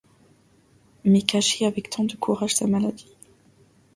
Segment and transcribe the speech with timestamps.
[1.05, 3.13] Mais cachait avec tant de courage sa maladie.